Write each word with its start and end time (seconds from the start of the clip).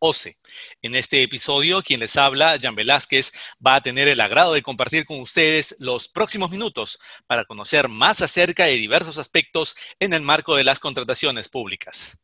OCE. 0.00 0.38
En 0.82 0.94
este 0.96 1.22
episodio, 1.22 1.82
quien 1.82 2.00
les 2.00 2.16
habla, 2.16 2.58
Jan 2.60 2.74
Velázquez, 2.74 3.32
va 3.64 3.76
a 3.76 3.82
tener 3.82 4.08
el 4.08 4.20
agrado 4.20 4.54
de 4.54 4.62
compartir 4.62 5.06
con 5.06 5.20
ustedes 5.20 5.76
los 5.78 6.08
próximos 6.08 6.50
minutos 6.50 6.98
para 7.26 7.44
conocer 7.44 7.88
más 7.88 8.22
acerca 8.22 8.64
de 8.64 8.76
diversos 8.76 9.18
aspectos 9.18 9.76
en 10.00 10.12
el 10.12 10.22
marco 10.22 10.56
de 10.56 10.64
las 10.64 10.80
contrataciones 10.80 11.48
públicas. 11.48 12.22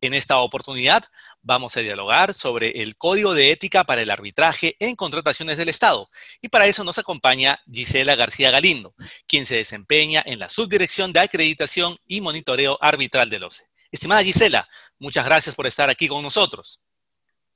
En 0.00 0.14
esta 0.14 0.38
oportunidad 0.38 1.04
vamos 1.42 1.76
a 1.76 1.80
dialogar 1.80 2.32
sobre 2.32 2.82
el 2.82 2.96
Código 2.96 3.34
de 3.34 3.50
Ética 3.50 3.82
para 3.82 4.00
el 4.00 4.10
Arbitraje 4.10 4.76
en 4.78 4.94
Contrataciones 4.94 5.58
del 5.58 5.68
Estado 5.68 6.08
y 6.40 6.48
para 6.48 6.68
eso 6.68 6.84
nos 6.84 6.98
acompaña 6.98 7.60
Gisela 7.70 8.14
García 8.14 8.52
Galindo, 8.52 8.94
quien 9.26 9.44
se 9.44 9.56
desempeña 9.56 10.22
en 10.24 10.38
la 10.38 10.48
Subdirección 10.48 11.12
de 11.12 11.20
Acreditación 11.20 11.98
y 12.06 12.20
Monitoreo 12.20 12.78
Arbitral 12.80 13.28
del 13.28 13.42
OCE. 13.44 13.64
Estimada 13.90 14.22
Gisela, 14.22 14.68
muchas 15.00 15.24
gracias 15.24 15.56
por 15.56 15.66
estar 15.66 15.90
aquí 15.90 16.06
con 16.06 16.22
nosotros. 16.22 16.80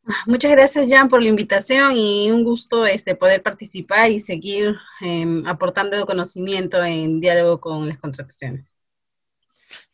Muchas 0.26 0.50
gracias, 0.50 0.90
Jan, 0.90 1.08
por 1.08 1.22
la 1.22 1.28
invitación 1.28 1.96
y 1.96 2.30
un 2.30 2.44
gusto 2.44 2.86
este, 2.86 3.14
poder 3.14 3.42
participar 3.42 4.10
y 4.10 4.20
seguir 4.20 4.76
em, 5.00 5.46
aportando 5.46 6.04
conocimiento 6.06 6.82
en 6.82 7.20
diálogo 7.20 7.60
con 7.60 7.88
las 7.88 7.98
contrataciones. 7.98 8.74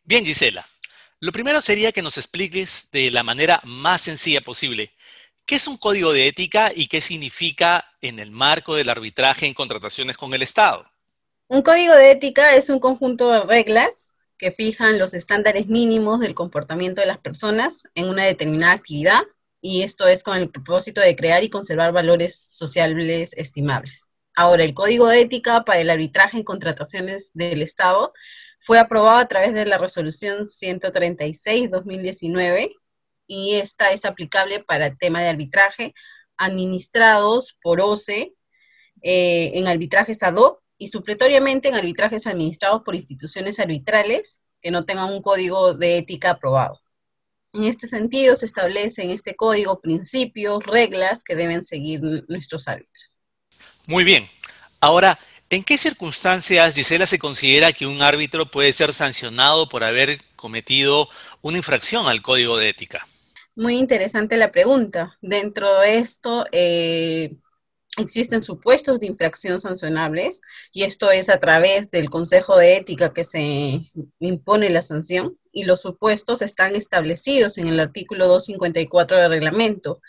Bien, 0.05 0.25
Gisela. 0.25 0.65
Lo 1.21 1.33
primero 1.33 1.61
sería 1.61 1.91
que 1.93 2.01
nos 2.01 2.17
expliques 2.17 2.89
de 2.93 3.11
la 3.11 3.25
manera 3.25 3.61
más 3.65 4.03
sencilla 4.03 4.41
posible 4.41 4.93
qué 5.45 5.57
es 5.57 5.67
un 5.67 5.79
código 5.79 6.13
de 6.13 6.29
ética 6.29 6.71
y 6.75 6.87
qué 6.87 7.01
significa 7.01 7.97
en 8.03 8.19
el 8.19 8.31
marco 8.31 8.77
del 8.77 8.91
arbitraje 8.91 9.47
en 9.47 9.55
contrataciones 9.55 10.17
con 10.17 10.33
el 10.35 10.43
Estado. 10.43 10.85
Un 11.49 11.63
código 11.63 11.95
de 11.95 12.13
ética 12.13 12.55
es 12.55 12.69
un 12.69 12.79
conjunto 12.79 13.33
de 13.33 13.41
reglas 13.41 14.11
que 14.37 14.53
fijan 14.53 14.99
los 14.99 15.15
estándares 15.15 15.67
mínimos 15.67 16.21
del 16.21 16.35
comportamiento 16.35 17.01
de 17.01 17.07
las 17.07 17.19
personas 17.19 17.89
en 17.95 18.09
una 18.09 18.25
determinada 18.25 18.75
actividad 18.75 19.23
y 19.61 19.83
esto 19.83 20.07
es 20.07 20.23
con 20.23 20.37
el 20.37 20.51
propósito 20.51 21.01
de 21.01 21.17
crear 21.17 21.43
y 21.43 21.51
conservar 21.51 21.93
valores 21.93 22.47
sociales 22.51 23.33
estimables. 23.37 24.05
Ahora, 24.35 24.65
el 24.65 24.73
Código 24.73 25.09
de 25.09 25.23
Ética 25.23 25.65
para 25.65 25.81
el 25.81 25.91
Arbitraje 25.91 26.37
en 26.37 26.45
Contrataciones 26.45 27.33
del 27.35 27.61
Estado 27.61 28.13
fue 28.61 28.79
aprobado 28.79 29.19
a 29.19 29.27
través 29.27 29.53
de 29.53 29.67
la 29.67 29.79
Resolución 29.79 30.45
136-2019 30.45 32.71
y 33.27 33.57
esta 33.57 33.91
es 33.91 34.05
aplicable 34.05 34.63
para 34.63 34.87
el 34.87 34.97
tema 34.97 35.21
de 35.21 35.29
arbitraje 35.29 35.93
administrados 36.37 37.59
por 37.63 37.81
OCE 37.81 38.35
eh, 39.03 39.51
en 39.55 39.67
arbitrajes 39.69 40.23
ad 40.23 40.37
hoc 40.37 40.63
y 40.79 40.89
supletoriamente 40.89 41.69
en 41.69 41.75
arbitrajes 41.75 42.27
administrados 42.27 42.83
por 42.85 42.95
instituciones 42.95 43.59
arbitrales 43.59 44.41
que 44.61 44.71
no 44.71 44.85
tengan 44.85 45.13
un 45.13 45.21
código 45.21 45.75
de 45.75 45.99
ética 45.99 46.31
aprobado. 46.31 46.81
En 47.59 47.65
este 47.65 47.89
sentido, 47.89 48.37
se 48.37 48.47
establecen 48.47 49.07
en 49.07 49.17
este 49.17 49.35
código 49.35 49.81
principios, 49.81 50.63
reglas 50.65 51.25
que 51.25 51.35
deben 51.35 51.65
seguir 51.65 52.01
nuestros 52.29 52.69
árbitros. 52.69 53.19
Muy 53.85 54.05
bien. 54.05 54.29
Ahora, 54.81 55.19
¿en 55.51 55.65
qué 55.65 55.77
circunstancias, 55.77 56.77
Gisela, 56.77 57.05
se 57.05 57.19
considera 57.19 57.73
que 57.73 57.85
un 57.85 58.01
árbitro 58.01 58.49
puede 58.49 58.73
ser 58.73 58.93
sancionado 58.93 59.69
por 59.69 59.83
haber 59.83 60.21
cometido 60.37 61.09
una 61.43 61.57
infracción 61.57 62.07
al 62.07 62.23
código 62.23 62.59
de 62.59 62.69
ética? 62.69 63.05
Muy 63.57 63.77
interesante 63.77 64.37
la 64.37 64.53
pregunta. 64.53 65.19
Dentro 65.21 65.81
de 65.81 65.99
esto, 65.99 66.47
eh, 66.53 67.35
existen 67.97 68.41
supuestos 68.41 69.01
de 69.01 69.07
infracción 69.07 69.59
sancionables 69.59 70.43
y 70.73 70.85
esto 70.85 71.11
es 71.11 71.29
a 71.29 71.41
través 71.41 71.91
del 71.91 72.09
Consejo 72.09 72.57
de 72.57 72.77
Ética 72.77 73.13
que 73.13 73.25
se 73.25 73.81
impone 74.21 74.71
la 74.71 74.83
sanción 74.83 75.37
y 75.59 75.65
los 75.65 75.83
supuestos 75.83 76.43
están 76.43 76.77
establecidos 76.77 77.59
en 77.59 77.69
el 77.69 77.81
artículo 77.81 78.27
254 78.27 79.17
del 79.17 79.31
reglamento. 79.31 80.01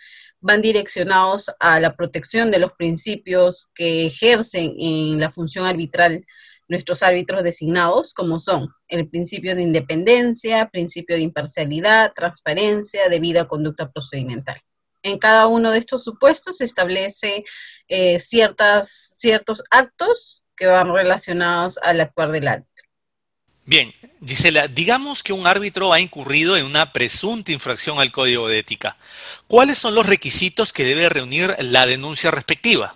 Van 0.41 0.61
direccionados 0.61 1.51
a 1.59 1.79
la 1.79 1.95
protección 1.95 2.51
de 2.51 2.59
los 2.59 2.73
principios 2.73 3.69
que 3.73 4.05
ejercen 4.05 4.75
en 4.79 5.19
la 5.19 5.31
función 5.31 5.65
arbitral 5.65 6.25
nuestros 6.67 7.01
árbitros 7.01 7.43
designados, 7.43 8.13
como 8.13 8.39
son 8.39 8.69
el 8.87 9.09
principio 9.09 9.55
de 9.55 9.63
independencia, 9.63 10.69
principio 10.69 11.15
de 11.15 11.23
imparcialidad, 11.23 12.13
transparencia, 12.13 13.09
debida 13.09 13.47
conducta 13.47 13.91
procedimental 13.91 14.61
en 15.03 15.17
cada 15.17 15.47
uno 15.47 15.71
de 15.71 15.79
estos 15.79 16.03
supuestos 16.03 16.57
se 16.57 16.65
establece 16.65 17.43
eh, 17.87 18.19
ciertas, 18.19 19.15
ciertos 19.17 19.63
actos 19.69 20.43
que 20.55 20.67
van 20.67 20.93
relacionados 20.93 21.77
al 21.81 22.01
actuar 22.01 22.31
del 22.31 22.47
árbitro. 22.47 22.68
Bien, 23.69 23.93
Gisela, 24.25 24.67
digamos 24.67 25.21
que 25.21 25.31
un 25.31 25.45
árbitro 25.45 25.93
ha 25.93 26.01
incurrido 26.01 26.57
en 26.57 26.65
una 26.65 26.91
presunta 26.91 27.51
infracción 27.51 27.99
al 27.99 28.11
código 28.11 28.47
de 28.47 28.57
ética. 28.57 28.97
¿Cuáles 29.47 29.77
son 29.77 29.93
los 29.93 30.07
requisitos 30.07 30.73
que 30.73 30.83
debe 30.83 31.07
reunir 31.07 31.55
la 31.59 31.85
denuncia 31.85 32.31
respectiva? 32.31 32.95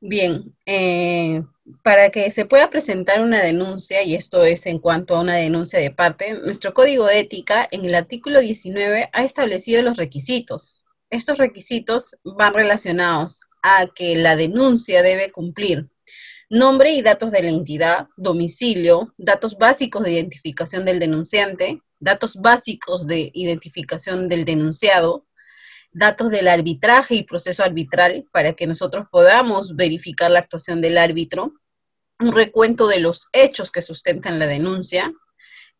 Bien, 0.00 0.54
eh, 0.64 1.42
para 1.82 2.08
que 2.08 2.30
se 2.30 2.46
pueda 2.46 2.70
presentar 2.70 3.20
una 3.20 3.42
denuncia, 3.42 4.02
y 4.02 4.14
esto 4.14 4.44
es 4.44 4.64
en 4.64 4.78
cuanto 4.78 5.16
a 5.16 5.20
una 5.20 5.34
denuncia 5.34 5.78
de 5.78 5.90
parte, 5.90 6.38
nuestro 6.38 6.72
código 6.72 7.04
de 7.04 7.20
ética 7.20 7.68
en 7.70 7.84
el 7.84 7.94
artículo 7.94 8.40
19 8.40 9.10
ha 9.12 9.22
establecido 9.22 9.82
los 9.82 9.98
requisitos 9.98 10.80
estos 11.14 11.38
requisitos 11.38 12.16
van 12.24 12.54
relacionados 12.54 13.40
a 13.62 13.86
que 13.94 14.16
la 14.16 14.36
denuncia 14.36 15.02
debe 15.02 15.30
cumplir 15.30 15.88
nombre 16.50 16.92
y 16.92 17.02
datos 17.02 17.30
de 17.32 17.42
la 17.42 17.50
entidad, 17.50 18.08
domicilio, 18.16 19.14
datos 19.16 19.56
básicos 19.56 20.02
de 20.04 20.12
identificación 20.12 20.84
del 20.84 21.00
denunciante, 21.00 21.80
datos 21.98 22.36
básicos 22.36 23.06
de 23.06 23.30
identificación 23.34 24.28
del 24.28 24.44
denunciado, 24.44 25.26
datos 25.92 26.30
del 26.30 26.48
arbitraje 26.48 27.14
y 27.14 27.22
proceso 27.22 27.62
arbitral 27.62 28.26
para 28.32 28.52
que 28.52 28.66
nosotros 28.66 29.06
podamos 29.10 29.76
verificar 29.76 30.30
la 30.30 30.40
actuación 30.40 30.80
del 30.80 30.98
árbitro, 30.98 31.54
un 32.20 32.32
recuento 32.32 32.86
de 32.88 33.00
los 33.00 33.28
hechos 33.32 33.72
que 33.72 33.82
sustentan 33.82 34.38
la 34.38 34.46
denuncia, 34.46 35.12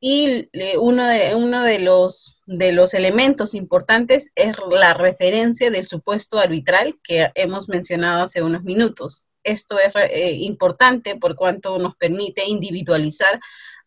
y 0.06 0.50
uno 0.78 1.06
de, 1.06 1.34
uno 1.34 1.62
de, 1.62 1.78
los, 1.78 2.42
de 2.46 2.72
los 2.72 2.92
elementos 2.92 3.54
importantes 3.54 4.32
es 4.34 4.54
la 4.70 4.92
referencia 4.92 5.70
del 5.70 5.86
supuesto 5.86 6.38
arbitral 6.38 6.98
que 7.02 7.31
hemos 7.34 7.70
mencionado 7.70 8.25
hace 8.25 8.42
unos 8.42 8.64
minutos. 8.64 9.26
Esto 9.44 9.78
es 9.78 9.93
eh, 10.10 10.32
importante 10.32 11.16
por 11.16 11.37
cuanto 11.37 11.78
nos 11.78 11.94
permite 11.97 12.44
individualizar 12.44 13.38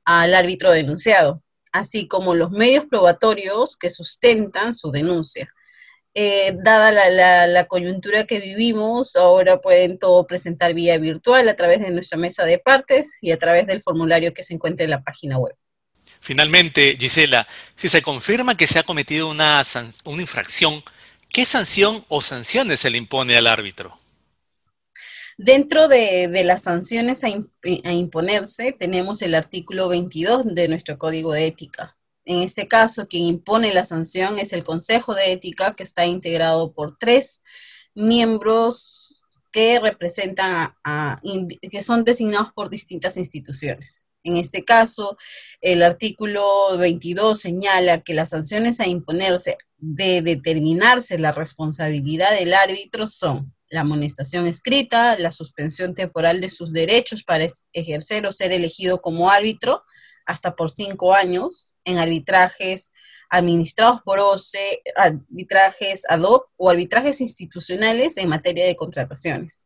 al 0.05 0.33
árbitro 0.33 0.71
denunciado, 0.71 1.43
así 1.73 2.07
como 2.07 2.33
los 2.33 2.51
medios 2.51 2.85
probatorios 2.85 3.75
que 3.75 3.89
sustentan 3.89 4.73
su 4.73 4.91
denuncia. 4.91 5.51
Eh, 6.19 6.55
dada 6.63 6.89
la, 7.45 7.65
coyuntura 7.65 8.25
que 8.25 8.39
vivimos, 8.39 9.15
ahora 9.15 9.61
pueden 9.61 9.99
todo 9.99 10.25
presentar 10.25 10.73
vía 10.73 10.97
virtual 10.97 11.47
a 11.47 11.55
través 11.55 11.79
de 11.79 11.91
nuestra 11.91 12.17
mesa 12.17 12.43
de 12.43 12.57
partes 12.57 13.17
y 13.21 13.31
a 13.31 13.37
través 13.37 13.67
del 13.67 13.83
formulario 13.83 14.33
que 14.33 14.41
se 14.41 14.55
encuentra 14.55 14.83
en 14.83 14.89
la 14.89 15.03
página 15.03 15.37
web. 15.37 15.55
Finalmente, 16.19 16.97
Gisela, 16.99 17.47
si 17.75 17.87
se 17.87 18.01
confirma 18.01 18.55
que 18.55 18.65
se 18.65 18.79
ha 18.79 18.83
cometido 18.83 19.29
una, 19.29 19.63
infracción, 20.05 20.83
¿qué 21.31 21.45
sanción 21.45 22.03
o 22.07 22.21
sanciones 22.21 22.79
se 22.79 22.89
le 22.89 22.97
impone 22.97 23.37
al 23.37 23.45
árbitro? 23.45 23.93
Dentro 25.37 25.87
de, 25.87 26.43
las 26.43 26.63
sanciones 26.63 27.23
a, 27.23 27.29
imponerse 27.91 28.71
tenemos 28.71 29.21
el 29.21 29.35
artículo 29.35 29.87
22 29.87 30.55
de 30.55 30.67
nuestro 30.67 30.97
Código 30.97 31.31
de 31.31 31.45
Ética. 31.45 31.95
En 32.25 32.41
este 32.41 32.67
caso, 32.67 33.07
quien 33.07 33.23
impone 33.23 33.71
la 33.71 33.85
sanción 33.85 34.39
es 34.39 34.51
el 34.51 34.63
Consejo 34.63 35.13
de 35.13 35.31
Ética, 35.31 35.75
que 35.75 35.83
está 35.83 36.07
integrado 36.07 36.73
por 36.73 36.97
tres 36.97 37.43
miembros 37.93 39.39
que 39.51 39.79
representan 39.79 40.73
que 41.61 41.81
son 41.81 42.03
designados 42.03 42.51
por 42.53 42.71
distintas 42.71 43.15
instituciones. 43.15 44.07
En 44.23 44.37
este 44.37 44.65
caso, 44.65 45.17
el 45.61 45.83
artículo 45.83 46.77
22 46.79 47.39
señala 47.39 48.01
que 48.01 48.15
las 48.15 48.29
sanciones 48.29 48.79
a 48.79 48.87
imponerse 48.87 49.57
de 49.77 50.23
determinarse 50.23 51.19
la 51.19 51.31
responsabilidad 51.31 52.31
del 52.31 52.55
árbitro 52.55 53.05
son 53.05 53.53
la 53.69 53.81
amonestación 53.81 54.47
escrita, 54.47 55.17
la 55.17 55.31
suspensión 55.31 55.95
temporal 55.95 56.41
de 56.41 56.49
sus 56.49 56.71
derechos 56.71 57.23
para 57.23 57.47
ejercer 57.73 58.25
o 58.25 58.31
ser 58.31 58.51
elegido 58.51 59.01
como 59.01 59.29
árbitro 59.29 59.83
hasta 60.25 60.55
por 60.55 60.69
cinco 60.71 61.13
años 61.13 61.75
en 61.85 61.97
arbitrajes 61.97 62.91
administrados 63.29 64.01
por 64.03 64.19
OCE, 64.19 64.81
arbitrajes 64.95 66.03
ad 66.09 66.21
hoc 66.21 66.49
o 66.57 66.69
arbitrajes 66.69 67.21
institucionales 67.21 68.17
en 68.17 68.29
materia 68.29 68.65
de 68.65 68.75
contrataciones. 68.75 69.65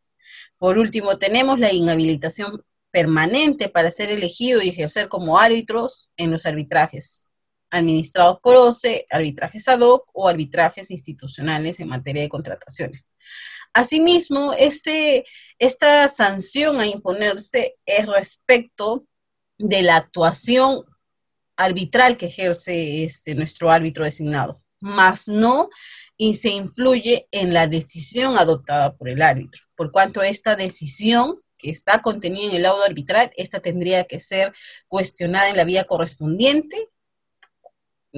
Por 0.58 0.78
último, 0.78 1.18
tenemos 1.18 1.60
la 1.60 1.72
inhabilitación 1.72 2.64
permanente 2.92 3.70
para 3.70 3.92
ser 3.92 4.12
elegido 4.12 4.62
y 4.62 4.70
ejercer 4.70 5.08
como 5.08 5.40
árbitros 5.40 6.10
en 6.18 6.32
los 6.32 6.46
arbitrajes 6.46 7.31
administrados 7.72 8.40
por 8.42 8.58
OCE, 8.58 9.06
arbitrajes 9.10 9.68
ad 9.68 9.80
hoc 9.80 10.10
o 10.14 10.28
arbitrajes 10.28 10.92
institucionales 10.92 11.80
en 11.80 11.88
materia 11.88 12.22
de 12.22 12.30
contrataciones. 12.30 13.12
Asimismo, 13.74 14.54
este, 14.54 15.26
esta 15.58 16.08
sanción 16.10 16.80
a 16.80 16.86
imponerse 16.86 17.78
es 17.86 18.06
respecto 18.06 19.06
de 19.58 19.82
la 19.84 19.96
actuación 19.96 20.84
arbitral 21.56 22.18
que 22.18 22.26
ejerce 22.26 23.06
este, 23.06 23.36
nuestro 23.36 23.72
árbitro 23.72 24.04
designado, 24.04 24.62
más 24.82 25.28
no 25.28 25.70
y 26.18 26.36
se 26.36 26.50
influye 26.50 27.28
en 27.32 27.54
la 27.54 27.68
decisión 27.68 28.38
adoptada 28.38 28.96
por 28.98 29.08
el 29.08 29.22
árbitro, 29.22 29.64
por 29.76 29.92
cuanto 29.92 30.22
esta 30.22 30.56
decisión 30.56 31.40
que 31.58 31.70
está 31.70 32.02
contenida 32.02 32.50
en 32.50 32.56
el 32.56 32.64
laudo 32.64 32.84
arbitral, 32.84 33.32
esta 33.38 33.60
tendría 33.60 34.06
que 34.06 34.20
ser 34.20 34.52
cuestionada 34.88 35.50
en 35.50 35.58
la 35.58 35.64
vía 35.64 35.84
correspondiente 35.84 36.90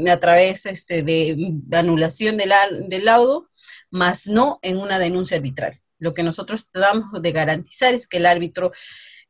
a 0.07 0.19
través 0.19 0.65
este, 0.65 1.03
de 1.03 1.55
anulación 1.71 2.37
del, 2.37 2.51
del 2.87 3.05
laudo, 3.05 3.49
más 3.89 4.27
no 4.27 4.59
en 4.61 4.77
una 4.77 4.99
denuncia 4.99 5.37
arbitral. 5.37 5.79
Lo 5.99 6.13
que 6.13 6.23
nosotros 6.23 6.69
tratamos 6.69 7.21
de 7.21 7.31
garantizar 7.31 7.93
es 7.93 8.07
que 8.07 8.17
el 8.17 8.25
árbitro 8.25 8.71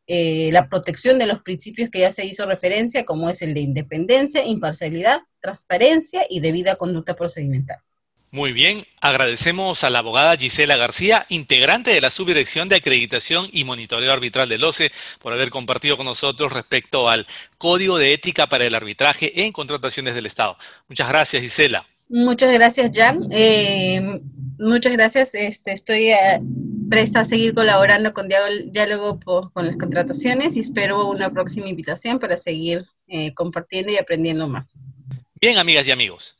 eh, 0.05 0.49
la 0.51 0.67
protección 0.67 1.17
de 1.17 1.27
los 1.27 1.41
principios 1.43 1.89
que 1.89 1.99
ya 1.99 2.11
se 2.11 2.25
hizo 2.25 2.45
referencia, 2.45 3.05
como 3.05 3.29
es 3.29 3.41
el 3.41 3.53
de 3.53 3.61
independencia, 3.61 4.45
imparcialidad, 4.45 5.21
transparencia 5.39 6.25
y 6.29 6.41
debida 6.41 6.75
conducta 6.75 7.15
procedimental. 7.15 7.77
Muy 8.33 8.51
bien, 8.51 8.87
agradecemos 8.99 9.83
a 9.83 9.91
la 9.91 9.99
abogada 9.99 10.35
Gisela 10.35 10.75
García, 10.75 11.27
integrante 11.29 11.91
de 11.91 12.01
la 12.01 12.09
Subdirección 12.09 12.67
de 12.67 12.77
Acreditación 12.77 13.47
y 13.51 13.63
Monitoreo 13.63 14.11
Arbitral 14.11 14.49
del 14.49 14.63
OCE, 14.63 14.91
por 15.19 15.33
haber 15.33 15.51
compartido 15.51 15.97
con 15.97 16.07
nosotros 16.07 16.51
respecto 16.51 17.09
al 17.09 17.27
Código 17.59 17.99
de 17.99 18.11
Ética 18.11 18.49
para 18.49 18.65
el 18.65 18.73
Arbitraje 18.73 19.43
en 19.45 19.51
Contrataciones 19.51 20.15
del 20.15 20.25
Estado. 20.25 20.57
Muchas 20.89 21.09
gracias, 21.09 21.43
Gisela. 21.43 21.85
Muchas 22.09 22.51
gracias, 22.51 22.91
Jan. 22.91 23.27
Eh, 23.29 24.19
muchas 24.57 24.93
gracias. 24.93 25.35
Este, 25.35 25.71
estoy 25.71 26.09
eh, 26.09 26.41
presta 26.89 27.19
a 27.19 27.25
seguir 27.25 27.53
colaborando 27.53 28.15
con 28.15 28.27
Diálogo, 28.27 29.19
con 29.53 29.67
las 29.67 29.77
contrataciones 29.77 30.57
y 30.57 30.61
espero 30.61 31.07
una 31.07 31.29
próxima 31.29 31.67
invitación 31.67 32.17
para 32.17 32.37
seguir 32.37 32.83
eh, 33.07 33.31
compartiendo 33.35 33.91
y 33.91 33.97
aprendiendo 33.97 34.47
más. 34.47 34.73
Bien, 35.39 35.59
amigas 35.59 35.87
y 35.87 35.91
amigos. 35.91 36.39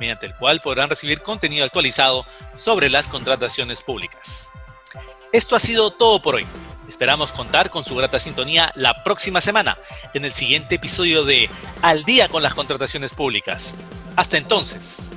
mediante 0.01 0.25
el 0.25 0.35
cual 0.35 0.61
podrán 0.61 0.89
recibir 0.89 1.21
contenido 1.21 1.63
actualizado 1.63 2.25
sobre 2.55 2.89
las 2.89 3.07
contrataciones 3.07 3.83
públicas. 3.83 4.51
Esto 5.31 5.55
ha 5.55 5.59
sido 5.59 5.91
todo 5.91 6.19
por 6.21 6.35
hoy. 6.35 6.45
Esperamos 6.89 7.31
contar 7.31 7.69
con 7.69 7.83
su 7.83 7.95
grata 7.95 8.19
sintonía 8.19 8.71
la 8.75 9.03
próxima 9.03 9.39
semana 9.39 9.77
en 10.15 10.25
el 10.25 10.33
siguiente 10.33 10.75
episodio 10.75 11.23
de 11.23 11.49
Al 11.83 12.03
día 12.03 12.27
con 12.29 12.41
las 12.41 12.55
contrataciones 12.55 13.13
públicas. 13.13 13.75
Hasta 14.15 14.39
entonces. 14.39 15.11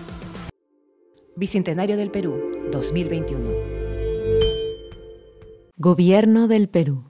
Bicentenario 1.35 1.97
del 1.97 2.11
Perú, 2.11 2.69
2021. 2.71 3.51
Gobierno 5.77 6.47
del 6.47 6.69
Perú. 6.69 7.09